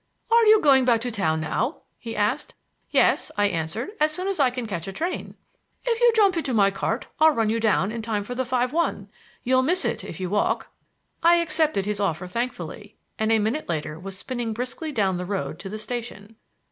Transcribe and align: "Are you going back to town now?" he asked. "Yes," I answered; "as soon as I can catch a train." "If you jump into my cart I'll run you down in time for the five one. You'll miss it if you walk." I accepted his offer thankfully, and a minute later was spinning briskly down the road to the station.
"Are 0.31 0.45
you 0.47 0.59
going 0.61 0.83
back 0.83 0.99
to 1.01 1.11
town 1.11 1.41
now?" 1.41 1.81
he 1.99 2.15
asked. 2.15 2.55
"Yes," 2.89 3.29
I 3.37 3.45
answered; 3.45 3.91
"as 3.99 4.11
soon 4.11 4.27
as 4.27 4.39
I 4.39 4.49
can 4.49 4.65
catch 4.65 4.87
a 4.87 4.91
train." 4.91 5.35
"If 5.85 5.99
you 6.01 6.11
jump 6.15 6.35
into 6.35 6.55
my 6.55 6.71
cart 6.71 7.07
I'll 7.19 7.35
run 7.35 7.49
you 7.51 7.59
down 7.59 7.91
in 7.91 8.01
time 8.01 8.23
for 8.23 8.33
the 8.33 8.43
five 8.43 8.73
one. 8.73 9.09
You'll 9.43 9.61
miss 9.61 9.85
it 9.85 10.03
if 10.03 10.19
you 10.19 10.27
walk." 10.27 10.71
I 11.21 11.35
accepted 11.35 11.85
his 11.85 11.99
offer 11.99 12.25
thankfully, 12.25 12.95
and 13.19 13.31
a 13.31 13.37
minute 13.37 13.69
later 13.69 13.99
was 13.99 14.17
spinning 14.17 14.53
briskly 14.53 14.91
down 14.91 15.19
the 15.19 15.23
road 15.27 15.59
to 15.59 15.69
the 15.69 15.77
station. 15.77 16.35